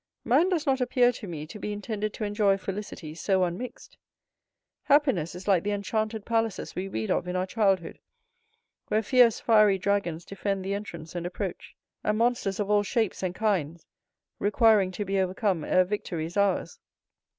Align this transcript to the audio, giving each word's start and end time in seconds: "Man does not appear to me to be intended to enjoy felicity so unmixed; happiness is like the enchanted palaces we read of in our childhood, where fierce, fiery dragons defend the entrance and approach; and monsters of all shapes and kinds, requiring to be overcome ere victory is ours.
"Man 0.25 0.49
does 0.49 0.65
not 0.65 0.81
appear 0.81 1.11
to 1.11 1.27
me 1.27 1.45
to 1.45 1.59
be 1.59 1.71
intended 1.71 2.11
to 2.15 2.23
enjoy 2.23 2.57
felicity 2.57 3.13
so 3.13 3.43
unmixed; 3.43 3.97
happiness 4.85 5.35
is 5.35 5.47
like 5.47 5.61
the 5.63 5.69
enchanted 5.73 6.25
palaces 6.25 6.73
we 6.73 6.87
read 6.87 7.11
of 7.11 7.27
in 7.27 7.35
our 7.35 7.45
childhood, 7.45 7.99
where 8.87 9.03
fierce, 9.03 9.39
fiery 9.39 9.77
dragons 9.77 10.25
defend 10.25 10.65
the 10.65 10.73
entrance 10.73 11.13
and 11.13 11.27
approach; 11.27 11.75
and 12.03 12.17
monsters 12.17 12.59
of 12.59 12.67
all 12.67 12.81
shapes 12.81 13.21
and 13.21 13.35
kinds, 13.35 13.85
requiring 14.39 14.89
to 14.89 15.05
be 15.05 15.19
overcome 15.19 15.63
ere 15.63 15.83
victory 15.85 16.25
is 16.25 16.35
ours. 16.35 16.79